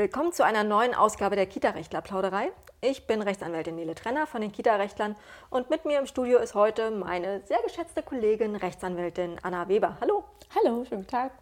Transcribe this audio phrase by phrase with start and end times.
[0.00, 2.52] Willkommen zu einer neuen Ausgabe der Kita-Rechtler-Plauderei.
[2.80, 5.14] Ich bin Rechtsanwältin Nele Trenner von den Kita-Rechtlern
[5.50, 9.98] und mit mir im Studio ist heute meine sehr geschätzte Kollegin Rechtsanwältin Anna Weber.
[10.00, 10.24] Hallo.
[10.56, 11.32] Hallo, schönen Tag.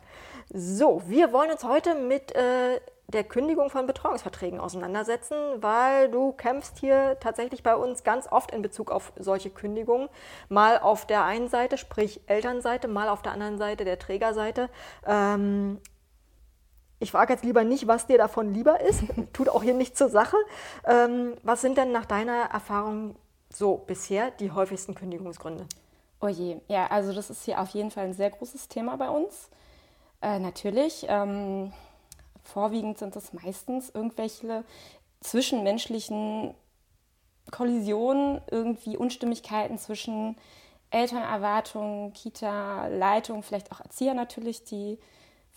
[0.52, 6.78] So, wir wollen uns heute mit äh, der Kündigung von Betreuungsverträgen auseinandersetzen, weil du kämpfst
[6.78, 10.08] hier tatsächlich bei uns ganz oft in Bezug auf solche Kündigungen.
[10.48, 14.68] Mal auf der einen Seite, sprich Elternseite, mal auf der anderen Seite, der Trägerseite.
[15.06, 15.78] Ähm,
[17.00, 19.02] ich frage jetzt lieber nicht, was dir davon lieber ist,
[19.32, 20.36] tut auch hier nicht zur Sache.
[20.84, 23.16] Ähm, was sind denn nach deiner Erfahrung
[23.50, 25.66] so bisher die häufigsten Kündigungsgründe?
[26.20, 29.08] Oh je, ja, also das ist hier auf jeden Fall ein sehr großes Thema bei
[29.08, 29.48] uns.
[30.20, 31.72] Äh, natürlich, ähm,
[32.42, 34.64] vorwiegend sind es meistens irgendwelche
[35.20, 36.54] zwischenmenschlichen
[37.50, 40.36] Kollisionen, irgendwie Unstimmigkeiten zwischen
[40.90, 44.98] Elternerwartungen, Kita, Leitung, vielleicht auch Erzieher natürlich, die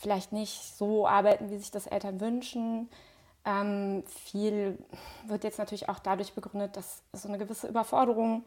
[0.02, 2.90] vielleicht nicht so arbeiten, wie sich das Eltern wünschen.
[3.46, 4.78] Ähm, viel
[5.28, 8.44] wird jetzt natürlich auch dadurch begründet, dass so eine gewisse Überforderung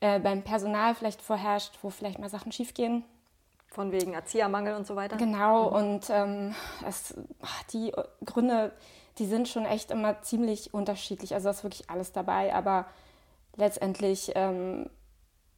[0.00, 3.04] äh, beim Personal vielleicht vorherrscht, wo vielleicht mal Sachen schiefgehen.
[3.68, 5.16] Von wegen Erziehermangel und so weiter.
[5.16, 5.76] Genau, mhm.
[5.76, 6.54] und ähm,
[6.86, 7.14] es,
[7.72, 7.92] die
[8.24, 8.72] Gründe,
[9.18, 11.34] die sind schon echt immer ziemlich unterschiedlich.
[11.34, 12.86] Also da ist wirklich alles dabei, aber
[13.56, 14.90] letztendlich ähm,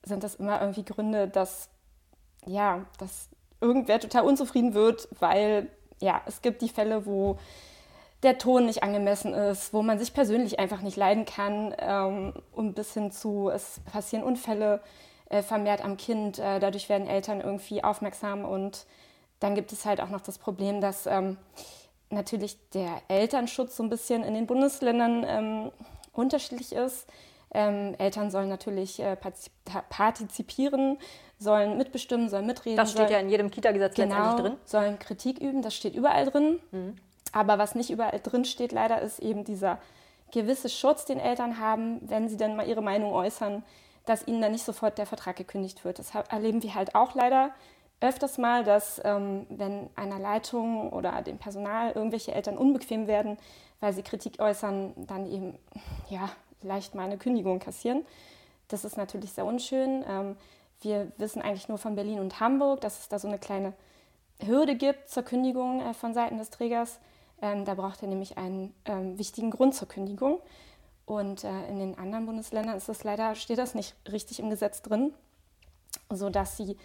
[0.03, 1.69] sind das immer irgendwie Gründe, dass
[2.45, 3.29] ja, dass
[3.63, 5.69] irgendwer total unzufrieden wird, weil
[6.01, 7.39] ja, es gibt die Fälle, wo
[8.23, 12.75] der Ton nicht angemessen ist, wo man sich persönlich einfach nicht leiden kann ähm, und
[12.75, 14.81] bis hin zu, es passieren Unfälle
[15.29, 18.87] äh, vermehrt am Kind, äh, dadurch werden Eltern irgendwie aufmerksam und
[19.41, 21.37] dann gibt es halt auch noch das Problem, dass ähm,
[22.11, 25.73] natürlich der Elternschutz so ein bisschen in den Bundesländern ähm,
[26.13, 27.09] unterschiedlich ist.
[27.55, 29.17] Ähm, Eltern sollen natürlich äh,
[29.91, 30.99] partizipieren,
[31.39, 32.77] sollen mitbestimmen, sollen mitreden.
[32.77, 34.59] Das steht sollen, ja in jedem Kita-Gesetz genau, letztendlich drin.
[34.65, 36.61] Sollen Kritik üben, das steht überall drin.
[36.71, 36.97] Mhm.
[37.33, 39.79] Aber was nicht überall drin steht, leider, ist eben dieser
[40.33, 43.63] gewisse Schutz, den Eltern haben, wenn sie dann mal ihre Meinung äußern,
[44.07, 45.99] dass ihnen dann nicht sofort der Vertrag gekündigt wird.
[45.99, 47.51] Das erleben wir halt auch leider
[48.01, 53.37] öfters mal, dass ähm, wenn einer Leitung oder dem Personal irgendwelche Eltern unbequem werden,
[53.81, 55.59] weil sie Kritik äußern, dann eben
[56.09, 56.29] ja
[56.63, 58.05] leicht mal eine Kündigung kassieren.
[58.69, 60.05] Das ist natürlich sehr unschön.
[60.09, 60.37] Ähm,
[60.81, 63.73] wir wissen eigentlich nur von Berlin und Hamburg, dass es da so eine kleine
[64.41, 66.99] Hürde gibt zur Kündigung äh, von Seiten des Trägers.
[67.41, 70.41] Ähm, da braucht er nämlich einen ähm, wichtigen Grund zur Kündigung.
[71.05, 74.83] Und äh, in den anderen Bundesländern ist das leider, steht das nicht richtig im Gesetz
[74.83, 75.13] drin,
[76.11, 76.77] sodass sie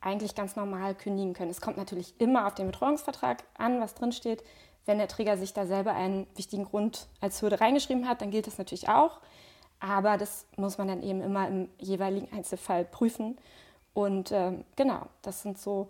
[0.00, 1.50] eigentlich ganz normal kündigen können.
[1.50, 4.42] Es kommt natürlich immer auf den Betreuungsvertrag an, was drin steht.
[4.86, 8.46] Wenn der Träger sich da selber einen wichtigen Grund als Hürde reingeschrieben hat, dann gilt
[8.46, 9.20] das natürlich auch.
[9.80, 13.36] Aber das muss man dann eben immer im jeweiligen Einzelfall prüfen.
[13.92, 15.88] Und ähm, genau, das sind so,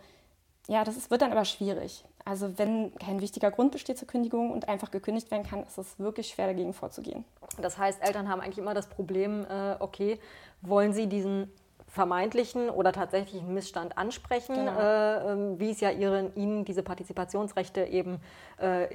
[0.66, 2.04] ja, das ist, wird dann aber schwierig.
[2.24, 5.98] Also wenn kein wichtiger Grund besteht zur Kündigung und einfach gekündigt werden kann, ist es
[6.00, 7.24] wirklich schwer dagegen vorzugehen.
[7.60, 10.18] Das heißt, Eltern haben eigentlich immer das Problem, äh, okay,
[10.60, 11.52] wollen sie diesen
[11.96, 14.78] vermeintlichen oder tatsächlichen Missstand ansprechen, genau.
[14.78, 18.18] äh, ähm, wie es ja ihren, ihnen diese Partizipationsrechte eben
[18.58, 18.86] äh,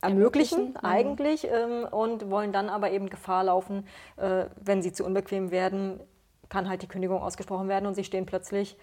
[0.00, 0.76] ermöglichen, mhm.
[0.76, 6.00] eigentlich, ähm, und wollen dann aber eben Gefahr laufen, äh, wenn sie zu unbequem werden,
[6.48, 8.76] kann halt die Kündigung ausgesprochen werden und sie stehen plötzlich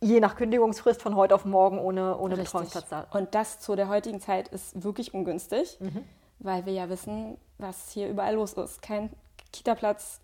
[0.00, 3.06] je nach Kündigungsfrist von heute auf morgen ohne, ohne Betreuungsplatz da.
[3.10, 6.04] Und das zu der heutigen Zeit ist wirklich ungünstig, mhm.
[6.38, 8.82] weil wir ja wissen, was hier überall los ist.
[8.82, 9.08] Kein
[9.52, 10.20] Kita-Platz,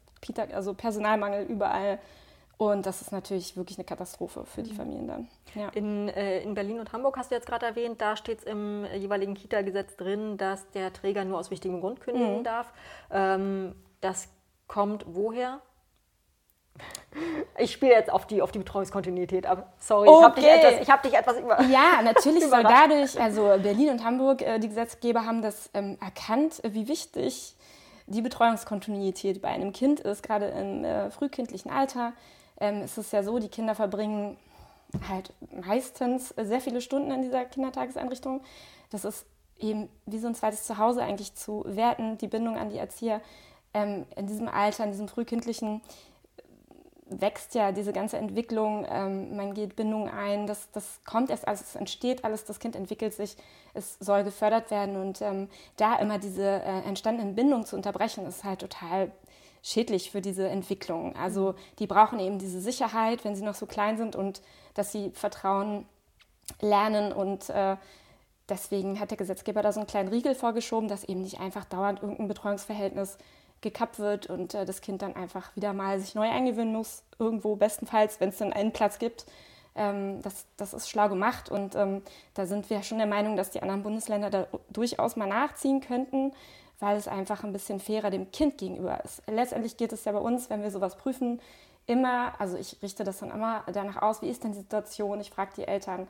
[0.53, 1.99] also Personalmangel überall.
[2.71, 4.77] Und das ist natürlich wirklich eine Katastrophe für die mhm.
[4.77, 5.29] Familien dann.
[5.57, 5.69] Ja.
[5.71, 8.87] In, äh, in Berlin und Hamburg hast du jetzt gerade erwähnt, da steht es im
[8.95, 12.45] jeweiligen Kita-Gesetz drin, dass der Träger nur aus wichtigem Grund kündigen mhm.
[12.45, 12.73] darf.
[13.11, 14.29] Ähm, das
[14.69, 15.61] kommt woher?
[17.59, 19.73] Ich spiele jetzt auf die, auf die Betreuungskontinuität ab.
[19.81, 20.21] Sorry, okay.
[20.21, 21.61] ich habe dich, etwas, hab dich etwas über.
[21.63, 26.63] Ja, natürlich soll dadurch, also Berlin und Hamburg, äh, die Gesetzgeber haben das ähm, erkannt,
[26.65, 27.57] wie wichtig
[28.07, 32.13] die Betreuungskontinuität bei einem Kind ist, gerade im äh, frühkindlichen Alter
[32.63, 34.39] ähm, ist es ja so, die Kinder verbringen
[35.09, 35.33] halt
[35.67, 38.41] meistens sehr viele Stunden in dieser Kindertageseinrichtung.
[38.91, 39.27] Das ist
[39.59, 43.21] eben wie so ein zweites Zuhause eigentlich zu werten, die Bindung an die Erzieher.
[43.75, 45.81] Ähm, in diesem Alter, in diesem frühkindlichen,
[47.07, 51.61] wächst ja diese ganze Entwicklung, ähm, man geht Bindungen ein, das, das kommt erst alles,
[51.61, 53.37] es entsteht alles, das Kind entwickelt sich,
[53.75, 58.45] es soll gefördert werden und ähm, da immer diese äh, entstandenen Bindungen zu unterbrechen, ist
[58.45, 59.11] halt total
[59.63, 61.15] schädlich für diese Entwicklung.
[61.17, 64.43] Also die brauchen eben diese Sicherheit, wenn sie noch so klein sind und
[64.75, 65.87] dass sie Vertrauen
[66.61, 67.77] lernen und äh,
[68.49, 72.03] deswegen hat der Gesetzgeber da so einen kleinen Riegel vorgeschoben, dass eben nicht einfach dauernd
[72.03, 73.19] irgendein Betreuungsverhältnis
[73.61, 77.55] gekappt wird und äh, das Kind dann einfach wieder mal sich neu eingewöhnen muss, irgendwo
[77.55, 79.27] bestenfalls, wenn es dann einen Platz gibt,
[79.75, 82.03] Ähm, das, das ist schlau gemacht und ähm,
[82.35, 86.33] da sind wir schon der Meinung, dass die anderen Bundesländer da durchaus mal nachziehen könnten,
[86.83, 89.23] weil es einfach ein bisschen fairer dem Kind gegenüber ist.
[89.29, 91.41] Letztendlich geht es ja bei uns, wenn wir sowas prüfen,
[91.87, 95.21] immer, also ich richte das dann immer danach aus, wie ist denn die Situation?
[95.21, 96.09] Ich frage die Eltern,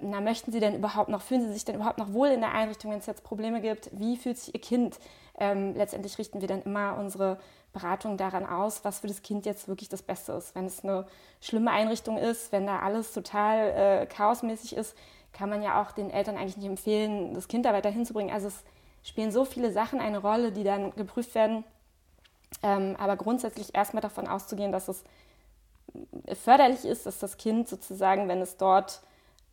[0.00, 2.52] na, möchten sie denn überhaupt noch, fühlen sie sich denn überhaupt noch wohl in der
[2.52, 3.88] Einrichtung, wenn es jetzt Probleme gibt?
[3.92, 4.98] Wie fühlt sich ihr Kind?
[5.38, 7.38] Ähm, letztendlich richten wir dann immer unsere
[7.72, 10.56] Beratung daran aus, was für das Kind jetzt wirklich das Beste ist.
[10.56, 11.06] Wenn es eine
[11.40, 14.96] schlimme Einrichtung ist, wenn da alles total äh, chaosmäßig ist,
[15.32, 18.34] kann man ja auch den Eltern eigentlich nicht empfehlen, das Kind da weiter hinzubringen.
[18.34, 18.64] Also es
[19.04, 21.64] spielen so viele Sachen eine Rolle, die dann geprüft werden.
[22.62, 25.04] Ähm, aber grundsätzlich erstmal davon auszugehen, dass es
[26.42, 29.02] förderlich ist, dass das Kind sozusagen, wenn es dort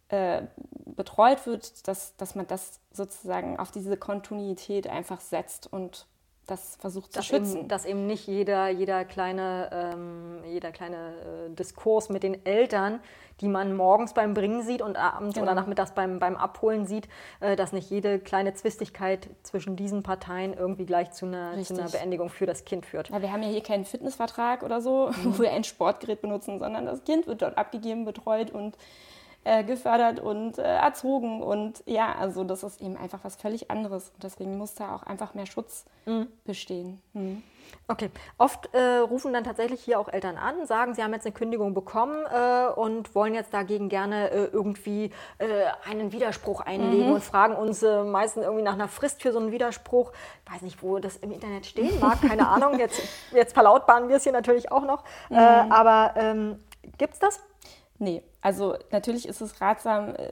[0.10, 0.44] äh,
[0.86, 6.06] betreut wird, dass, dass man das sozusagen auf diese Kontinuität einfach setzt und
[6.48, 7.58] das versucht dass zu schützen.
[7.60, 13.00] Eben, dass eben nicht jeder, jeder kleine, ähm, jeder kleine äh, Diskurs mit den Eltern,
[13.40, 15.46] die man morgens beim Bringen sieht und abends genau.
[15.46, 17.08] oder nachmittags beim, beim Abholen sieht,
[17.40, 21.90] äh, dass nicht jede kleine Zwistigkeit zwischen diesen Parteien irgendwie gleich zu einer, zu einer
[21.90, 23.10] Beendigung für das Kind führt.
[23.10, 25.38] Ja, wir haben ja hier keinen Fitnessvertrag oder so, mhm.
[25.38, 28.78] wo wir ein Sportgerät benutzen, sondern das Kind wird dort abgegeben, betreut und
[29.44, 31.42] äh, gefördert und äh, erzogen.
[31.42, 34.10] Und ja, also das ist eben einfach was völlig anderes.
[34.10, 36.28] Und deswegen muss da auch einfach mehr Schutz mhm.
[36.46, 37.02] bestehen.
[37.14, 37.44] Mhm.
[37.88, 41.34] Okay, oft äh, rufen dann tatsächlich hier auch Eltern an, sagen, sie haben jetzt eine
[41.34, 45.46] Kündigung bekommen äh, und wollen jetzt dagegen gerne äh, irgendwie äh,
[45.90, 47.16] einen Widerspruch einlegen mhm.
[47.16, 50.12] und fragen uns äh, meistens irgendwie nach einer Frist für so einen Widerspruch.
[50.46, 52.80] Ich weiß nicht, wo das im Internet stehen mag, keine Ahnung.
[52.80, 53.02] Jetzt,
[53.32, 55.04] jetzt verlautbaren wir es hier natürlich auch noch.
[55.30, 55.38] Mhm.
[55.38, 56.60] aber ähm,
[56.98, 57.40] gibt es das?
[58.00, 60.32] Nee, also natürlich ist es ratsam, äh,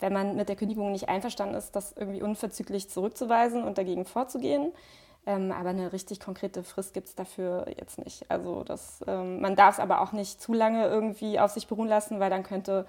[0.00, 4.72] wenn man mit der Kündigung nicht einverstanden ist, das irgendwie unverzüglich zurückzuweisen und dagegen vorzugehen.
[5.26, 8.30] Ähm, aber eine richtig konkrete Frist gibt es dafür jetzt nicht.
[8.30, 11.88] Also das, ähm, man darf es aber auch nicht zu lange irgendwie auf sich beruhen
[11.88, 12.86] lassen, weil dann könnte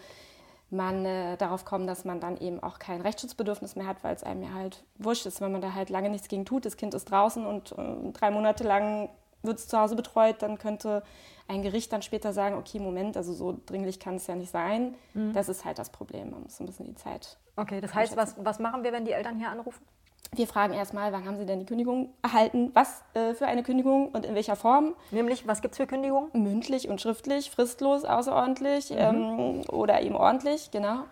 [0.70, 4.24] man äh, darauf kommen, dass man dann eben auch kein Rechtsschutzbedürfnis mehr hat, weil es
[4.24, 6.66] einem ja halt wurscht ist, wenn man da halt lange nichts gegen tut.
[6.66, 9.10] Das Kind ist draußen und äh, drei Monate lang
[9.44, 11.04] wird es zu Hause betreut, dann könnte
[11.48, 14.96] ein Gericht dann später sagen, okay, Moment, also so dringlich kann es ja nicht sein.
[15.14, 15.34] Mhm.
[15.34, 16.30] Das ist halt das Problem.
[16.30, 17.38] Man muss ein bisschen die Zeit.
[17.56, 19.84] Okay, das heißt, was, was machen wir, wenn die Eltern hier anrufen?
[20.32, 22.70] Wir fragen erstmal, wann haben Sie denn die Kündigung erhalten?
[22.76, 24.94] Was äh, für eine Kündigung und in welcher Form?
[25.10, 26.30] Nämlich, was gibt es für Kündigungen?
[26.34, 28.98] Mündlich und schriftlich, fristlos, außerordentlich mhm.
[28.98, 31.06] ähm, oder eben ordentlich, genau.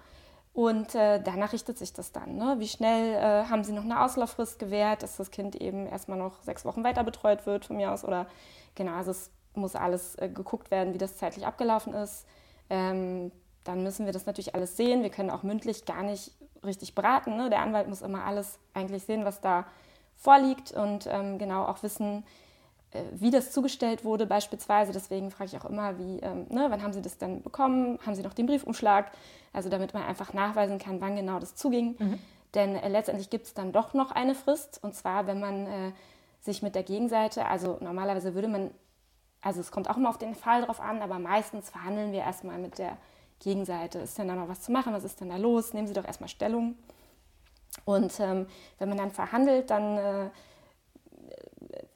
[0.57, 2.35] Und äh, danach richtet sich das dann.
[2.35, 2.55] Ne?
[2.57, 6.41] Wie schnell äh, haben Sie noch eine Auslauffrist gewährt, dass das Kind eben erstmal noch
[6.41, 8.03] sechs Wochen weiter betreut wird von mir aus?
[8.03, 8.25] Oder
[8.73, 12.25] genau, also es muss alles äh, geguckt werden, wie das zeitlich abgelaufen ist.
[12.71, 13.31] Ähm,
[13.65, 15.03] dann müssen wir das natürlich alles sehen.
[15.03, 16.31] Wir können auch mündlich gar nicht
[16.65, 17.37] richtig beraten.
[17.37, 17.51] Ne?
[17.51, 19.67] Der Anwalt muss immer alles eigentlich sehen, was da
[20.15, 22.25] vorliegt und ähm, genau auch wissen,
[23.13, 24.91] wie das zugestellt wurde beispielsweise.
[24.91, 27.99] Deswegen frage ich auch immer, wie, ähm, ne, wann haben Sie das denn bekommen?
[28.05, 29.11] Haben Sie noch den Briefumschlag?
[29.53, 31.95] Also damit man einfach nachweisen kann, wann genau das zuging.
[31.99, 32.19] Mhm.
[32.53, 34.79] Denn äh, letztendlich gibt es dann doch noch eine Frist.
[34.83, 35.91] Und zwar, wenn man äh,
[36.41, 38.71] sich mit der Gegenseite, also normalerweise würde man
[39.41, 42.57] also es kommt auch immer auf den Fall drauf an, aber meistens verhandeln wir erstmal
[42.57, 42.97] mit der
[43.39, 43.99] Gegenseite.
[43.99, 44.93] Ist denn da noch was zu machen?
[44.93, 45.73] Was ist denn da los?
[45.73, 46.75] Nehmen Sie doch erstmal Stellung.
[47.85, 48.47] Und ähm,
[48.79, 50.29] wenn man dann verhandelt, dann äh,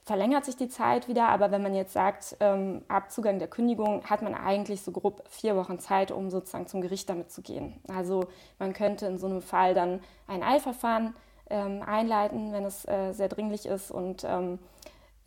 [0.04, 1.30] verlängert sich die Zeit wieder.
[1.30, 5.24] Aber wenn man jetzt sagt, ähm, ab Zugang der Kündigung, hat man eigentlich so grob
[5.30, 7.80] vier Wochen Zeit, um sozusagen zum Gericht damit zu gehen.
[7.88, 8.26] Also
[8.60, 11.16] man könnte in so einem Fall dann ein Eilverfahren
[11.50, 14.60] ähm, einleiten, wenn es äh, sehr dringlich ist und ähm,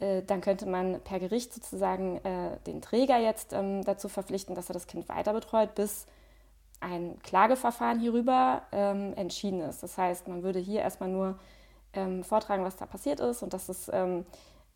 [0.00, 4.70] äh, dann könnte man per Gericht sozusagen äh, den Träger jetzt ähm, dazu verpflichten, dass
[4.70, 6.06] er das Kind weiter betreut, bis
[6.80, 9.82] ein Klageverfahren hierüber ähm, entschieden ist.
[9.82, 11.38] Das heißt, man würde hier erstmal nur
[11.94, 13.88] ähm, vortragen, was da passiert ist und dass, es,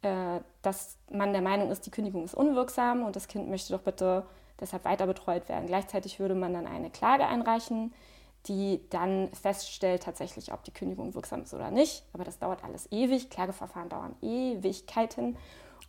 [0.03, 3.83] äh, dass man der Meinung ist, die Kündigung ist unwirksam und das Kind möchte doch
[3.83, 4.25] bitte
[4.61, 5.67] deshalb weiter betreut werden.
[5.67, 7.93] Gleichzeitig würde man dann eine Klage einreichen
[8.47, 12.05] die dann feststellt tatsächlich, ob die Kündigung wirksam ist oder nicht.
[12.13, 13.31] Aber das dauert alles ewig.
[13.31, 15.37] Klageverfahren dauern Ewigkeiten.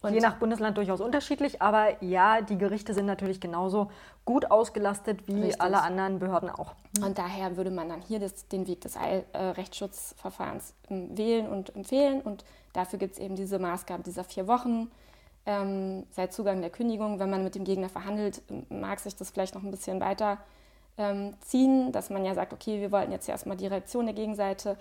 [0.01, 3.91] Und Je nach Bundesland durchaus unterschiedlich, aber ja, die Gerichte sind natürlich genauso
[4.23, 5.61] gut ausgelastet wie Richtig.
[5.61, 6.73] alle anderen Behörden auch.
[7.03, 11.75] Und daher würde man dann hier das, den Weg des äh, Rechtsschutzverfahrens ähm, wählen und
[11.75, 12.21] empfehlen.
[12.21, 14.89] Und dafür gibt es eben diese Maßgabe dieser vier Wochen
[15.45, 17.19] ähm, seit Zugang der Kündigung.
[17.19, 20.37] Wenn man mit dem Gegner verhandelt, mag sich das vielleicht noch ein bisschen weiter
[20.97, 24.77] ähm, ziehen, dass man ja sagt, okay, wir wollten jetzt erstmal die Reaktion der Gegenseite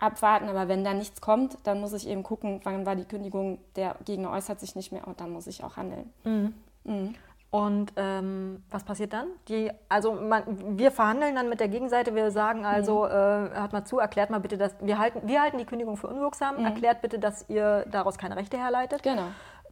[0.00, 3.58] abwarten, aber wenn da nichts kommt, dann muss ich eben gucken, wann war die Kündigung,
[3.76, 6.12] der Gegner äußert sich nicht mehr und dann muss ich auch handeln.
[6.24, 6.54] Mhm.
[6.84, 7.14] Mhm.
[7.50, 9.26] Und ähm, was passiert dann?
[9.48, 13.10] Die, also man, wir verhandeln dann mit der Gegenseite, wir sagen also, mhm.
[13.10, 16.06] äh, hört mal zu, erklärt mal bitte, dass wir halten, wir halten die Kündigung für
[16.06, 16.64] unwirksam, mhm.
[16.64, 19.02] erklärt bitte, dass ihr daraus keine Rechte herleitet.
[19.02, 19.26] Genau.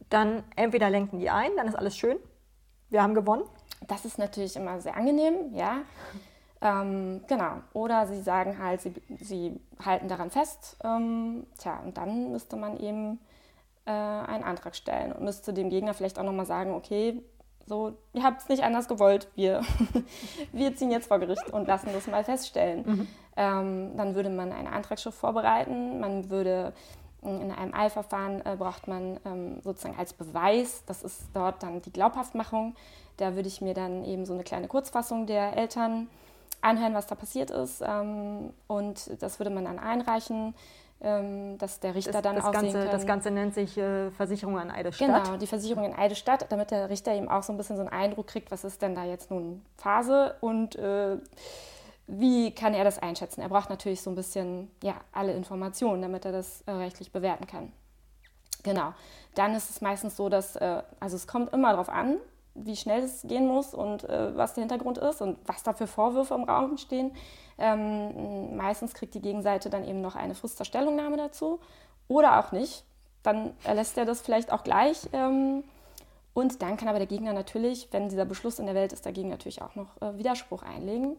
[0.09, 2.17] Dann entweder lenken die ein, dann ist alles schön,
[2.89, 3.43] wir haben gewonnen.
[3.87, 5.77] Das ist natürlich immer sehr angenehm, ja.
[6.61, 7.61] Ähm, genau.
[7.73, 10.77] Oder sie sagen halt, sie, sie halten daran fest.
[10.83, 13.19] Ähm, tja, und dann müsste man eben
[13.85, 17.21] äh, einen Antrag stellen und müsste dem Gegner vielleicht auch nochmal sagen, okay,
[17.65, 19.61] so, ihr habt es nicht anders gewollt, wir,
[20.51, 22.83] wir ziehen jetzt vor Gericht und lassen das mal feststellen.
[22.85, 23.07] Mhm.
[23.37, 26.73] Ähm, dann würde man eine Antragsschrift vorbereiten, man würde
[27.21, 31.91] in einem Eilverfahren äh, braucht man ähm, sozusagen als Beweis, das ist dort dann die
[31.91, 32.75] Glaubhaftmachung,
[33.17, 36.07] da würde ich mir dann eben so eine kleine Kurzfassung der Eltern
[36.61, 37.81] anhören, was da passiert ist.
[37.85, 40.53] Ähm, und das würde man dann einreichen,
[41.01, 42.91] ähm, dass der Richter das, dann das auch Ganze, sehen kann.
[42.91, 45.25] Das Ganze nennt sich äh, Versicherung an Eidesstadt.
[45.25, 47.91] Genau, die Versicherung in Eidesstadt, damit der Richter eben auch so ein bisschen so einen
[47.91, 51.17] Eindruck kriegt, was ist denn da jetzt nun Phase und äh,
[52.07, 53.41] wie kann er das einschätzen.
[53.41, 57.47] Er braucht natürlich so ein bisschen ja, alle Informationen, damit er das äh, rechtlich bewerten
[57.47, 57.71] kann.
[58.63, 58.93] Genau.
[59.35, 62.17] Dann ist es meistens so, dass, äh, also es kommt immer darauf an,
[62.55, 65.87] wie schnell es gehen muss und äh, was der Hintergrund ist und was da für
[65.87, 67.11] Vorwürfe im Raum stehen.
[67.57, 71.59] Ähm, meistens kriegt die Gegenseite dann eben noch eine Frist zur Stellungnahme dazu
[72.07, 72.83] oder auch nicht.
[73.23, 75.09] Dann erlässt er das vielleicht auch gleich.
[75.13, 75.63] Ähm,
[76.33, 79.29] und dann kann aber der Gegner natürlich, wenn dieser Beschluss in der Welt ist, dagegen
[79.29, 81.17] natürlich auch noch äh, Widerspruch einlegen.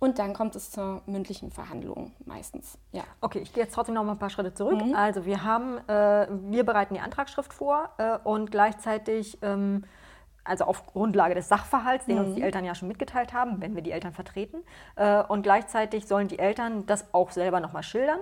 [0.00, 2.78] Und dann kommt es zur mündlichen Verhandlung meistens.
[2.90, 3.02] Ja.
[3.20, 4.82] Okay, ich gehe jetzt trotzdem noch mal ein paar Schritte zurück.
[4.82, 4.94] Mhm.
[4.94, 9.84] Also wir haben, äh, wir bereiten die Antragsschrift vor äh, und gleichzeitig ähm,
[10.44, 12.24] also auf Grundlage des Sachverhalts, den mhm.
[12.24, 14.62] uns die Eltern ja schon mitgeteilt haben, wenn wir die Eltern vertreten.
[14.96, 18.20] Äh, und gleichzeitig sollen die Eltern das auch selber nochmal schildern.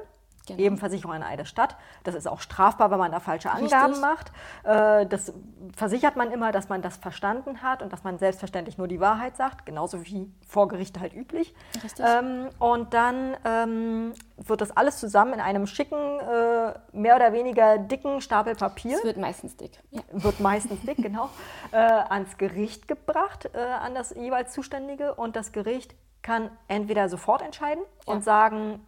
[0.49, 0.61] Genau.
[0.61, 1.77] Eben Versicherung an eine Stadt.
[2.05, 4.01] Das ist auch strafbar, wenn man da falsche Angaben Richtig.
[4.01, 4.33] macht.
[4.65, 5.33] Äh, das
[5.77, 9.37] versichert man immer, dass man das verstanden hat und dass man selbstverständlich nur die Wahrheit
[9.37, 11.55] sagt, genauso wie vor Gericht halt üblich.
[11.99, 17.79] Ähm, und dann ähm, wird das alles zusammen in einem schicken, äh, mehr oder weniger
[17.79, 18.97] dicken Stapel Papier.
[18.97, 19.79] Es wird meistens dick.
[19.91, 20.03] Ja.
[20.13, 21.31] Wird meistens dick, genau.
[21.71, 25.15] Äh, ans Gericht gebracht, äh, an das jeweils Zuständige.
[25.15, 28.13] Und das Gericht kann entweder sofort entscheiden ja.
[28.13, 28.87] und sagen,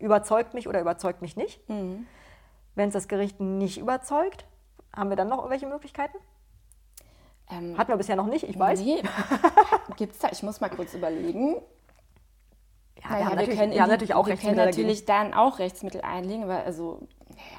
[0.00, 1.66] überzeugt mich oder überzeugt mich nicht.
[1.68, 2.06] Mhm.
[2.74, 4.46] Wenn es das Gericht nicht überzeugt,
[4.94, 6.16] haben wir dann noch irgendwelche Möglichkeiten?
[7.50, 8.80] Ähm, Hatten wir bisher noch nicht, ich weiß.
[8.80, 9.02] Nee.
[9.96, 10.28] Gibt es da?
[10.30, 11.56] Ich muss mal kurz überlegen.
[13.02, 16.44] Ja, naja, wir, wir können, ja, natürlich auch wir können natürlich dann auch Rechtsmittel einlegen,
[16.44, 17.08] aber also,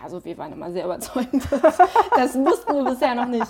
[0.04, 1.44] also wir waren immer sehr überzeugend.
[2.16, 3.48] das mussten wir bisher noch nicht.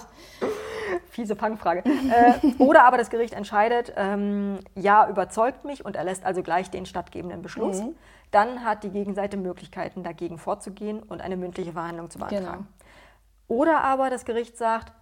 [1.10, 1.84] Fiese Fangfrage.
[1.86, 6.86] äh, oder aber das Gericht entscheidet, ähm, ja, überzeugt mich und erlässt also gleich den
[6.86, 7.82] stattgebenden Beschluss.
[7.82, 7.96] Mhm
[8.32, 12.68] dann hat die Gegenseite Möglichkeiten, dagegen vorzugehen und eine mündliche Verhandlung zu beantragen.
[12.68, 13.62] Genau.
[13.62, 14.94] Oder aber das Gericht sagt,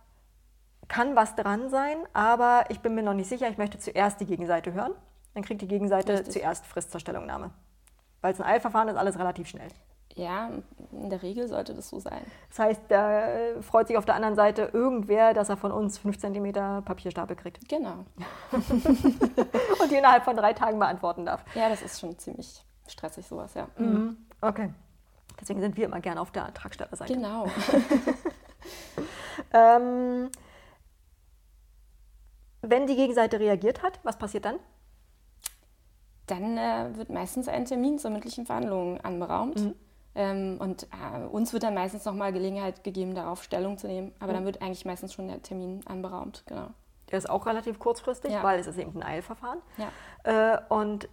[0.88, 4.26] kann was dran sein, aber ich bin mir noch nicht sicher, ich möchte zuerst die
[4.26, 4.94] Gegenseite hören.
[5.36, 6.34] Dann kriegt die Gegenseite Richtig.
[6.34, 7.52] zuerst Frist zur Stellungnahme.
[8.22, 9.70] Weil es ein Eilverfahren ist, alles relativ schnell.
[10.16, 10.50] Ja,
[10.92, 12.22] in der Regel sollte das so sein.
[12.50, 13.22] Das heißt, da
[13.62, 16.52] freut sich auf der anderen Seite irgendwer, dass er von uns 5 cm
[16.84, 17.70] Papierstapel kriegt.
[17.70, 18.06] Genau.
[18.52, 21.46] und die innerhalb von drei Tagen beantworten darf.
[21.54, 23.68] Ja, das ist schon ziemlich stressig sowas, ja.
[23.78, 24.18] Mhm.
[24.42, 24.74] Okay.
[25.40, 27.14] Deswegen sind wir immer gerne auf der Antragstellerseite.
[27.14, 27.46] Genau.
[29.54, 30.30] ähm,
[32.62, 34.60] wenn die Gegenseite reagiert hat, was passiert dann?
[36.28, 39.60] Dann äh, wird meistens ein Termin zur mündlichen Verhandlung anberaumt.
[39.60, 39.76] Mhm.
[40.16, 44.14] Ähm, und äh, uns wird dann meistens nochmal Gelegenheit gegeben, darauf Stellung zu nehmen.
[44.20, 44.36] Aber mhm.
[44.36, 46.70] dann wird eigentlich meistens schon der Termin anberaumt, genau.
[47.10, 48.44] Der ist auch relativ kurzfristig, ja.
[48.44, 49.60] weil es ist eben ein Eilverfahren.
[49.78, 50.54] Ja.
[50.54, 51.10] Äh, und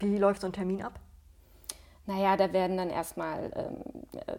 [0.00, 0.98] wie läuft so ein Termin ab?
[2.06, 4.36] Naja, da werden dann erstmal, ähm, äh,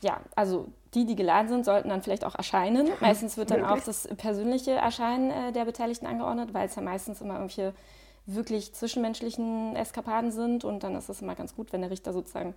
[0.00, 2.90] ja, also die, die geladen sind, sollten dann vielleicht auch erscheinen.
[3.00, 7.20] Meistens wird dann auch das persönliche Erscheinen äh, der Beteiligten angeordnet, weil es ja meistens
[7.20, 7.74] immer irgendwelche
[8.24, 12.54] wirklich zwischenmenschlichen Eskapaden sind und dann ist es immer ganz gut, wenn der Richter sozusagen,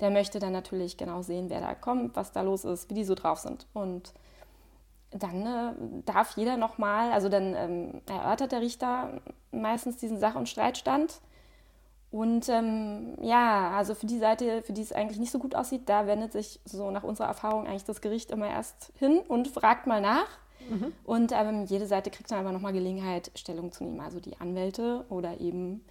[0.00, 3.04] der möchte dann natürlich genau sehen, wer da kommt, was da los ist, wie die
[3.04, 4.12] so drauf sind und
[5.10, 5.72] dann äh,
[6.04, 11.20] darf jeder nochmal, also dann ähm, erörtert der Richter meistens diesen Sach- und Streitstand
[12.10, 15.88] und ähm, ja, also für die Seite, für die es eigentlich nicht so gut aussieht,
[15.88, 19.86] da wendet sich so nach unserer Erfahrung eigentlich das Gericht immer erst hin und fragt
[19.86, 20.28] mal nach.
[20.70, 20.92] Mhm.
[21.04, 24.00] Und ähm, jede Seite kriegt dann aber nochmal Gelegenheit, Stellung zu nehmen.
[24.00, 25.84] Also die Anwälte oder eben,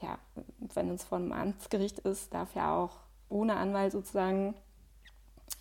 [0.00, 0.18] ja,
[0.74, 4.54] wenn es von einem Amtsgericht ist, darf ja auch ohne Anwalt sozusagen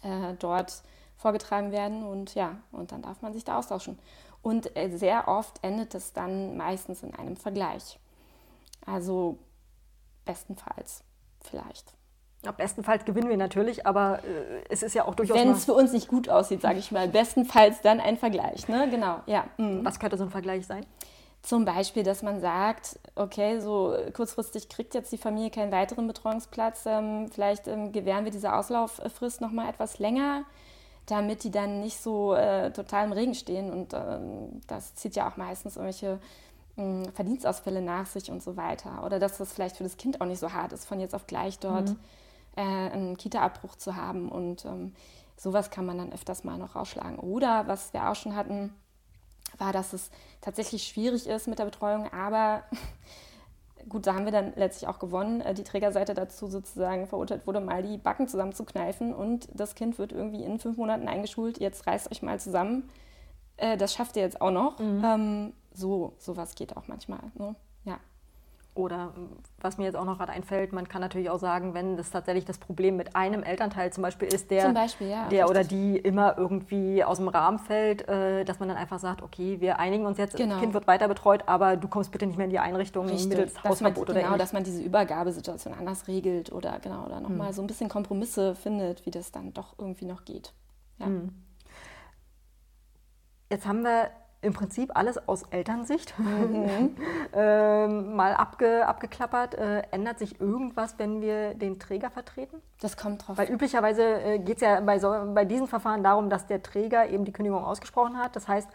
[0.02, 0.82] äh, dort
[1.18, 2.04] vorgetragen werden.
[2.04, 4.00] Und ja, und dann darf man sich da austauschen.
[4.42, 8.00] Und äh, sehr oft endet es dann meistens in einem Vergleich.
[8.86, 9.38] Also
[10.26, 11.04] Bestenfalls,
[11.42, 11.94] vielleicht.
[12.46, 15.38] Ja, bestenfalls gewinnen wir natürlich, aber äh, es ist ja auch durchaus.
[15.38, 17.08] Wenn es für uns nicht gut aussieht, sage ich mal.
[17.08, 18.90] Bestenfalls dann ein Vergleich, ne?
[18.90, 19.46] Genau, ja.
[19.58, 19.86] Mhm.
[19.86, 20.86] Was könnte so ein Vergleich sein?
[21.42, 26.86] Zum Beispiel, dass man sagt, okay, so kurzfristig kriegt jetzt die Familie keinen weiteren Betreuungsplatz,
[26.86, 30.44] ähm, vielleicht ähm, gewähren wir diese Auslauffrist noch mal etwas länger.
[31.06, 33.72] damit die dann nicht so äh, total im Regen stehen.
[33.72, 36.20] Und ähm, das zieht ja auch meistens irgendwelche
[36.78, 39.04] äh, Verdienstausfälle nach sich und so weiter.
[39.06, 41.28] Oder dass das vielleicht für das Kind auch nicht so hart ist, von jetzt auf
[41.28, 42.00] gleich dort mhm.
[42.56, 44.30] äh, einen Kita-Abbruch zu haben.
[44.30, 44.94] Und ähm,
[45.38, 47.20] sowas kann man dann öfters mal noch rausschlagen.
[47.20, 48.74] Oder was wir auch schon hatten,
[49.58, 50.10] war, dass es
[50.42, 52.64] tatsächlich schwierig ist mit der Betreuung, aber
[53.90, 57.62] gut, da haben wir dann letztlich auch gewonnen, äh, die Trägerseite dazu sozusagen verurteilt wurde,
[57.62, 62.12] mal die Backen zusammenzukneifen und das Kind wird irgendwie in fünf Monaten eingeschult, jetzt reißt
[62.12, 62.90] euch mal zusammen.
[63.58, 64.80] Äh, das schafft ihr jetzt auch noch.
[64.80, 65.54] Mhm.
[65.74, 67.20] So, sowas geht auch manchmal.
[67.36, 67.56] Ne?
[67.84, 68.00] Ja.
[68.76, 69.14] Oder
[69.62, 72.44] was mir jetzt auch noch gerade einfällt, man kann natürlich auch sagen, wenn das tatsächlich
[72.44, 76.40] das Problem mit einem Elternteil zum Beispiel ist, der, Beispiel, ja, der oder die immer
[76.40, 80.18] irgendwie aus dem Rahmen fällt, äh, dass man dann einfach sagt, okay, wir einigen uns
[80.18, 80.56] jetzt, genau.
[80.56, 83.30] das Kind wird weiter betreut, aber du kommst bitte nicht mehr in die Einrichtung Richtig.
[83.30, 87.54] mittels Hausverbot oder Genau, dass man diese Übergabesituation anders regelt oder genau, oder nochmal hm.
[87.54, 90.52] so ein bisschen Kompromisse findet, wie das dann doch irgendwie noch geht.
[90.98, 91.06] Ja.
[91.06, 91.30] Hm.
[93.52, 94.10] Jetzt haben wir
[94.44, 96.96] im Prinzip alles aus Elternsicht mhm.
[97.34, 99.56] ähm, mal abge, abgeklappert.
[99.56, 102.62] Äh, ändert sich irgendwas, wenn wir den Träger vertreten?
[102.82, 103.38] Das kommt drauf.
[103.38, 107.10] Weil üblicherweise äh, geht es ja bei, so, bei diesen Verfahren darum, dass der Träger
[107.10, 108.36] eben die Kündigung ausgesprochen hat.
[108.36, 108.70] Das heißt,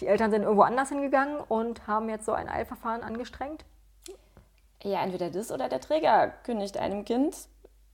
[0.00, 3.64] die Eltern sind irgendwo anders hingegangen und haben jetzt so ein Eilverfahren angestrengt.
[4.82, 7.34] Ja, entweder das oder der Träger kündigt einem Kind.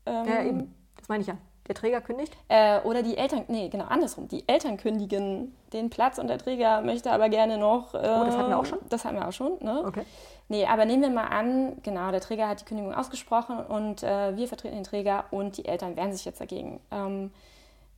[0.07, 0.75] Ähm, ja, eben.
[0.97, 1.37] Das meine ich ja.
[1.73, 2.37] Der Träger kündigt?
[2.49, 4.29] Äh, oder die Eltern, nee, genau andersrum.
[4.29, 7.95] Die Eltern kündigen den Platz und der Träger möchte aber gerne noch.
[7.95, 8.79] Äh, oh, das hatten wir auch schon?
[8.91, 9.83] Das hatten wir auch schon, ne?
[9.87, 10.03] Okay.
[10.49, 14.37] Nee, aber nehmen wir mal an, genau, der Träger hat die Kündigung ausgesprochen und äh,
[14.37, 16.79] wir vertreten den Träger und die Eltern wehren sich jetzt dagegen.
[16.91, 17.31] Ähm,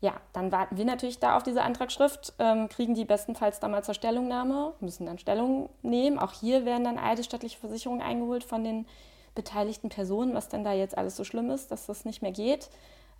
[0.00, 3.82] ja, dann warten wir natürlich da auf diese Antragsschrift, ähm, kriegen die bestenfalls dann mal
[3.82, 6.20] zur Stellungnahme, müssen dann Stellung nehmen.
[6.20, 8.86] Auch hier werden dann eidesstattliche Versicherungen eingeholt von den
[9.34, 12.70] beteiligten Personen, was denn da jetzt alles so schlimm ist, dass das nicht mehr geht.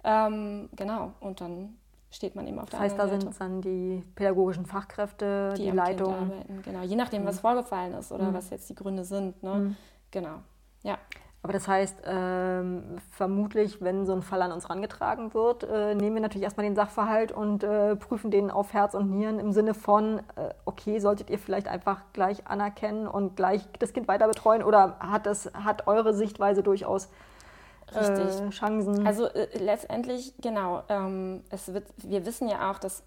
[0.05, 1.77] Ähm, genau, und dann
[2.11, 5.71] steht man eben auf der das heißt, da sind dann die pädagogischen Fachkräfte, die, die
[5.71, 6.15] Leitung.
[6.15, 7.27] Arbeiten, genau, je nachdem, mhm.
[7.27, 8.35] was vorgefallen ist oder mhm.
[8.35, 9.43] was jetzt die Gründe sind.
[9.43, 9.55] Ne?
[9.55, 9.77] Mhm.
[10.11, 10.37] Genau,
[10.83, 10.99] ja.
[11.43, 16.15] Aber das heißt, ähm, vermutlich, wenn so ein Fall an uns herangetragen wird, äh, nehmen
[16.15, 19.75] wir natürlich erstmal den Sachverhalt und äh, prüfen den auf Herz und Nieren im Sinne
[19.75, 24.63] von, äh, okay, solltet ihr vielleicht einfach gleich anerkennen und gleich das Kind weiter betreuen
[24.63, 27.11] oder hat, das, hat eure Sichtweise durchaus.
[27.93, 29.07] Äh, Chancen.
[29.07, 33.03] Also äh, letztendlich, genau, ähm, es wird, wir wissen ja auch, dass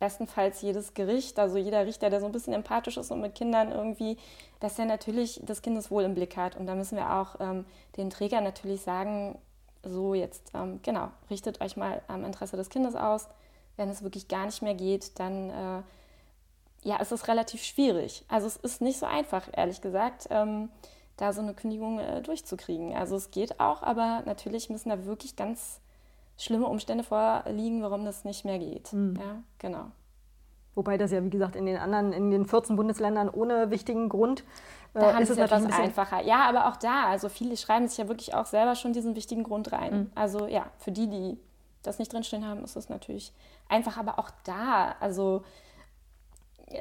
[0.00, 3.72] bestenfalls jedes Gericht, also jeder Richter, der so ein bisschen empathisch ist und mit Kindern
[3.72, 4.18] irgendwie,
[4.60, 6.56] dass er natürlich das Kindeswohl im Blick hat.
[6.56, 7.64] Und da müssen wir auch ähm,
[7.96, 9.38] den Träger natürlich sagen,
[9.82, 13.28] so jetzt, ähm, genau, richtet euch mal am Interesse des Kindes aus.
[13.76, 15.82] Wenn es wirklich gar nicht mehr geht, dann äh,
[16.82, 18.24] ja, ist es relativ schwierig.
[18.28, 20.26] Also es ist nicht so einfach, ehrlich gesagt.
[20.30, 20.68] Ähm,
[21.16, 22.94] da so eine Kündigung äh, durchzukriegen.
[22.94, 25.80] Also es geht auch, aber natürlich müssen da wirklich ganz
[26.36, 28.92] schlimme Umstände vorliegen, warum das nicht mehr geht.
[28.92, 29.16] Mhm.
[29.16, 29.86] Ja, genau.
[30.74, 34.42] Wobei das ja, wie gesagt, in den anderen, in den 14 Bundesländern ohne wichtigen Grund
[34.94, 36.22] äh, da ist es etwas ein einfacher.
[36.22, 39.42] Ja, aber auch da, also viele schreiben sich ja wirklich auch selber schon diesen wichtigen
[39.42, 39.94] Grund rein.
[39.94, 40.10] Mhm.
[40.14, 41.38] Also ja, für die, die
[41.82, 43.32] das nicht drinstehen haben, ist es natürlich
[43.68, 45.44] einfach, aber auch da, also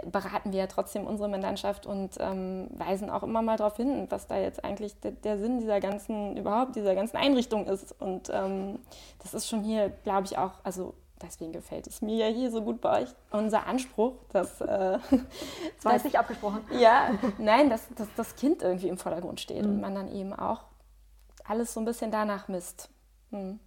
[0.06, 4.28] beraten wir ja trotzdem unsere Mandantschaft und ähm, weisen auch immer mal darauf hin, was
[4.28, 8.00] da jetzt eigentlich der, der, Sinn dieser ganzen, überhaupt dieser ganzen Einrichtung ist.
[8.00, 8.80] Und ähm,
[9.22, 12.62] das ist schon hier, glaube ich, auch, also deswegen gefällt es mir ja hier so
[12.62, 13.10] gut bei euch.
[13.32, 14.62] Unser Anspruch, dass.
[14.62, 14.66] Äh,
[15.76, 16.62] das war jetzt nicht abgesprochen.
[16.80, 19.74] Ja, nein, dass, dass das Kind irgendwie im Vordergrund steht mhm.
[19.74, 20.64] und man dann eben auch
[21.44, 22.90] alles so ein bisschen danach misst.
[23.32, 23.60] Mhm.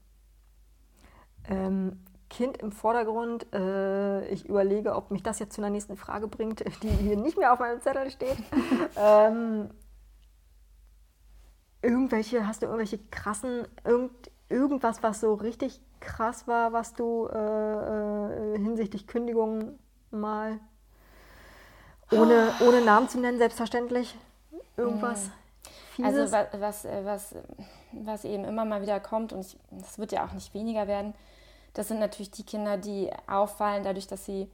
[1.48, 3.52] Ähm, Kind im Vordergrund.
[3.52, 7.38] Äh, ich überlege, ob mich das jetzt zu einer nächsten Frage bringt, die hier nicht
[7.38, 8.36] mehr auf meinem Zettel steht.
[8.96, 9.70] ähm,
[11.82, 18.54] irgendwelche, hast du irgendwelche krassen, irgend, irgendwas, was so richtig krass war, was du äh,
[18.54, 19.78] äh, hinsichtlich Kündigung
[20.10, 20.58] mal,
[22.10, 22.68] ohne, oh.
[22.68, 24.16] ohne Namen zu nennen, selbstverständlich,
[24.76, 25.30] irgendwas?
[25.96, 26.04] Hm.
[26.04, 27.34] Also was, was, was,
[27.92, 31.14] was eben immer mal wieder kommt, und es wird ja auch nicht weniger werden,
[31.76, 34.48] das sind natürlich die Kinder, die auffallen, dadurch, dass sie,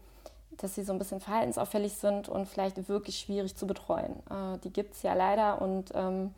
[0.58, 4.16] dass sie so ein bisschen verhaltensauffällig sind und vielleicht wirklich schwierig zu betreuen.
[4.28, 6.34] Äh, die gibt es ja leider und ähm,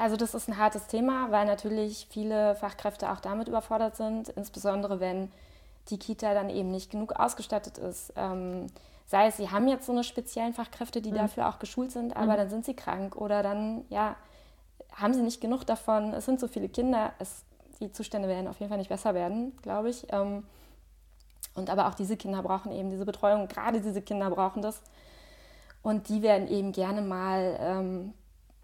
[0.00, 4.98] also das ist ein hartes Thema, weil natürlich viele Fachkräfte auch damit überfordert sind, insbesondere
[4.98, 5.30] wenn
[5.90, 8.12] die Kita dann eben nicht genug ausgestattet ist.
[8.16, 8.66] Ähm,
[9.06, 11.16] sei es, sie haben jetzt so eine speziellen Fachkräfte, die mhm.
[11.16, 12.36] dafür auch geschult sind, aber mhm.
[12.38, 14.16] dann sind sie krank oder dann, ja,
[14.96, 16.12] haben sie nicht genug davon.
[16.12, 17.12] Es sind so viele Kinder.
[17.20, 17.44] Es
[17.84, 20.06] die Zustände werden auf jeden Fall nicht besser werden, glaube ich.
[20.10, 20.44] Ähm,
[21.54, 24.82] und aber auch diese Kinder brauchen eben diese Betreuung, gerade diese Kinder brauchen das.
[25.82, 28.14] Und die werden eben gerne mal, ähm,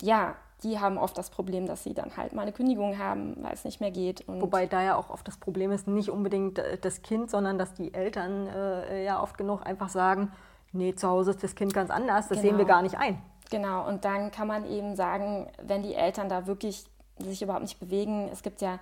[0.00, 3.52] ja, die haben oft das Problem, dass sie dann halt mal eine Kündigung haben, weil
[3.52, 4.24] es nicht mehr geht.
[4.26, 7.74] Wobei da ja auch oft das Problem ist, nicht unbedingt äh, das Kind, sondern dass
[7.74, 10.32] die Eltern äh, ja oft genug einfach sagen,
[10.72, 12.42] nee, zu Hause ist das Kind ganz anders, das genau.
[12.42, 12.76] sehen wir genau.
[12.76, 13.20] gar nicht ein.
[13.50, 16.84] Genau, und dann kann man eben sagen, wenn die Eltern da wirklich
[17.18, 18.78] sich überhaupt nicht bewegen, es gibt ja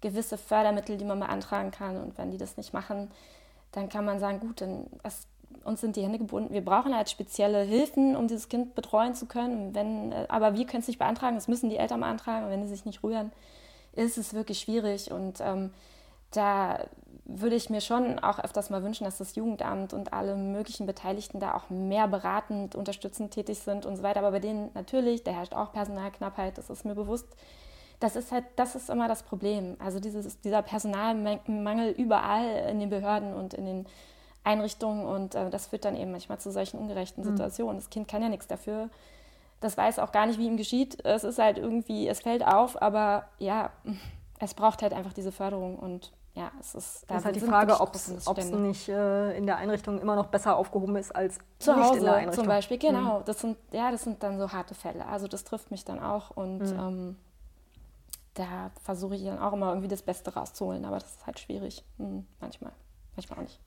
[0.00, 3.10] gewisse Fördermittel, die man beantragen kann und wenn die das nicht machen,
[3.72, 5.26] dann kann man sagen, gut, dann es,
[5.64, 6.52] uns sind die Hände gebunden.
[6.52, 9.74] Wir brauchen halt spezielle Hilfen, um dieses Kind betreuen zu können.
[9.74, 12.44] Wenn, äh, aber wir können es nicht beantragen, das müssen die Eltern beantragen.
[12.44, 13.32] Und wenn sie sich nicht rühren,
[13.92, 15.10] ist es wirklich schwierig.
[15.12, 15.72] Und ähm,
[16.30, 16.84] da
[17.24, 21.40] würde ich mir schon auch öfters mal wünschen, dass das Jugendamt und alle möglichen Beteiligten
[21.40, 24.20] da auch mehr beratend, unterstützend tätig sind und so weiter.
[24.20, 27.28] Aber bei denen natürlich, da herrscht auch Personalknappheit, das ist mir bewusst.
[28.00, 29.76] Das ist halt, das ist immer das Problem.
[29.78, 33.86] Also dieses, dieser Personalmangel überall in den Behörden und in den
[34.42, 37.30] Einrichtungen und äh, das führt dann eben manchmal zu solchen ungerechten mhm.
[37.30, 37.76] Situationen.
[37.76, 38.88] Das Kind kann ja nichts dafür.
[39.60, 41.04] Das weiß auch gar nicht, wie ihm geschieht.
[41.04, 43.70] Es ist halt irgendwie, es fällt auf, aber ja,
[44.38, 47.04] es braucht halt einfach diese Förderung und ja, es ist.
[47.08, 50.26] Da das ist halt die Frage, ob es nicht äh, in der Einrichtung immer noch
[50.26, 52.44] besser aufgehoben ist als zu nicht Hause in der Einrichtung.
[52.44, 52.78] zum Beispiel.
[52.78, 53.24] Genau, mhm.
[53.26, 55.06] das sind ja, das sind dann so harte Fälle.
[55.06, 56.78] Also das trifft mich dann auch und mhm.
[56.78, 57.16] ähm,
[58.34, 61.84] da versuche ich dann auch immer irgendwie das Beste rauszuholen, aber das ist halt schwierig.
[61.98, 62.72] Mhm, manchmal,
[63.16, 63.60] manchmal auch nicht.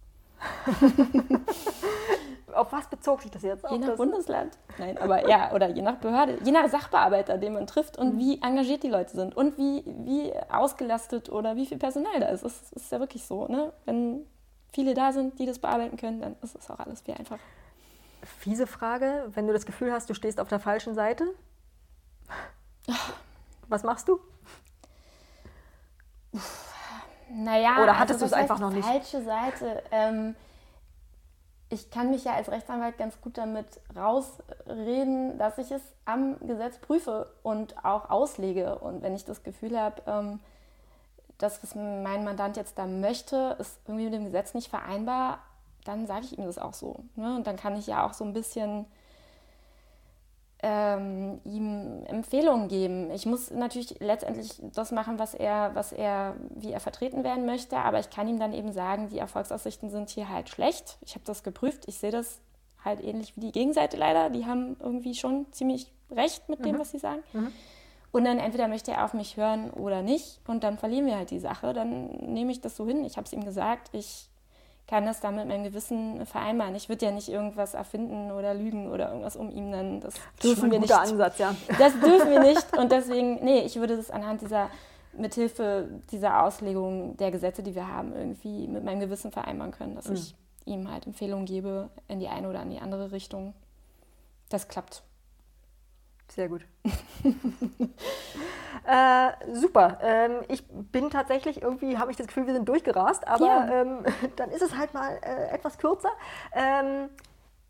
[2.53, 3.65] Auf was bezog sich das jetzt?
[3.69, 4.57] Je nach Bundesland.
[4.77, 8.19] Nein, aber ja, oder je nach Behörde, je nach Sachbearbeiter, den man trifft und mhm.
[8.19, 12.43] wie engagiert die Leute sind und wie, wie ausgelastet oder wie viel Personal da ist.
[12.43, 13.73] Es ist ja wirklich so, ne?
[13.85, 14.27] Wenn
[14.71, 17.41] viele da sind, die das bearbeiten können, dann ist es auch alles viel einfacher.
[18.23, 21.25] Fiese Frage, wenn du das Gefühl hast, du stehst auf der falschen Seite,
[23.67, 24.19] was machst du?
[27.29, 28.85] Naja, oder hattest also, du es einfach noch nicht?
[28.85, 29.83] Falsche Seite.
[29.91, 30.35] Ähm,
[31.69, 33.65] ich kann mich ja als Rechtsanwalt ganz gut damit
[33.95, 38.77] rausreden, dass ich es am Gesetz prüfe und auch auslege.
[38.77, 40.39] Und wenn ich das Gefühl habe, ähm,
[41.39, 45.39] das, was mein Mandant jetzt da möchte, ist irgendwie mit dem Gesetz nicht vereinbar,
[45.83, 47.03] dann sage ich ihm das auch so.
[47.15, 47.35] Ne?
[47.35, 48.85] Und dann kann ich ja auch so ein bisschen
[50.63, 53.11] ähm, ihm Empfehlungen geben.
[53.11, 57.77] Ich muss natürlich letztendlich das machen, was er, was er, wie er vertreten werden möchte,
[57.77, 60.97] aber ich kann ihm dann eben sagen, die Erfolgsaussichten sind hier halt schlecht.
[61.01, 62.39] Ich habe das geprüft, ich sehe das
[62.83, 64.29] halt ähnlich wie die Gegenseite leider.
[64.29, 66.79] Die haben irgendwie schon ziemlich recht mit dem, mhm.
[66.79, 67.23] was sie sagen.
[67.33, 67.51] Mhm.
[68.11, 70.39] Und dann entweder möchte er auf mich hören oder nicht.
[70.47, 71.73] Und dann verlieren wir halt die Sache.
[71.73, 73.03] Dann nehme ich das so hin.
[73.03, 73.89] Ich habe es ihm gesagt.
[73.91, 74.29] Ich
[74.87, 76.75] kann das dann mit meinem Gewissen vereinbaren.
[76.75, 80.01] Ich würde ja nicht irgendwas erfinden oder lügen oder irgendwas um ihm dann.
[80.01, 80.91] Das, das dürfen wir nicht.
[80.91, 81.55] Ansatz, ja.
[81.79, 82.77] Das dürfen wir nicht.
[82.77, 84.69] Und deswegen, nee, ich würde das anhand dieser,
[85.13, 90.07] mithilfe dieser Auslegung der Gesetze, die wir haben, irgendwie mit meinem Gewissen vereinbaren können, dass
[90.09, 90.15] mhm.
[90.15, 93.53] ich ihm halt Empfehlungen gebe in die eine oder in die andere Richtung.
[94.49, 95.03] Das klappt.
[96.33, 96.65] Sehr gut.
[98.87, 99.99] äh, super.
[100.01, 103.81] Ähm, ich bin tatsächlich irgendwie, habe ich das Gefühl, wir sind durchgerast, aber ja.
[103.81, 104.03] ähm,
[104.35, 106.09] dann ist es halt mal äh, etwas kürzer.
[106.53, 107.09] Ähm,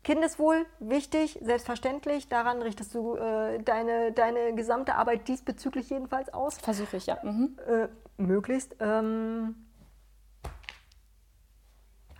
[0.02, 2.30] Kindeswohl, wichtig, selbstverständlich.
[2.30, 6.56] Daran richtest du äh, deine, deine gesamte Arbeit diesbezüglich jedenfalls aus.
[6.56, 7.18] Versuche ich, ja.
[7.22, 7.58] Mhm.
[7.66, 8.76] Äh, möglichst.
[8.80, 9.56] Ähm,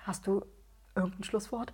[0.03, 0.45] hast du
[0.95, 1.73] irgendein Schlusswort?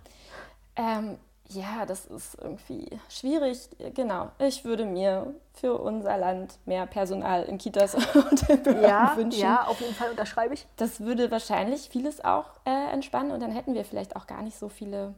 [1.53, 3.69] Ja, das ist irgendwie schwierig.
[3.93, 4.31] Genau.
[4.39, 9.41] Ich würde mir für unser Land mehr Personal in Kitas und in Behörden ja, wünschen.
[9.41, 10.65] Ja, auf jeden Fall unterschreibe ich.
[10.77, 14.57] Das würde wahrscheinlich vieles auch äh, entspannen und dann hätten wir vielleicht auch gar nicht
[14.57, 15.13] so viele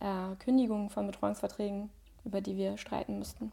[0.00, 1.90] äh, Kündigungen von Betreuungsverträgen,
[2.24, 3.52] über die wir streiten müssten.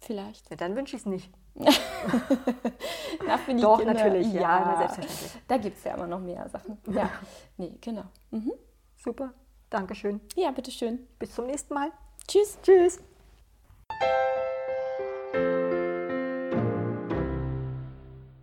[0.00, 0.50] Vielleicht.
[0.50, 1.30] Ja, dann wünsche ich es nicht.
[1.54, 5.42] Na, für die Doch, Kinder, natürlich, ja, ja selbstverständlich.
[5.46, 6.78] Da gibt es ja immer noch mehr Sachen.
[6.88, 7.08] Ja,
[7.56, 8.04] nee, genau.
[8.30, 8.52] Mhm.
[8.96, 9.32] Super.
[9.74, 10.20] Dankeschön.
[10.36, 11.04] Ja, bitteschön.
[11.18, 11.90] Bis zum nächsten Mal.
[12.28, 12.56] Tschüss.
[12.62, 13.00] Tschüss.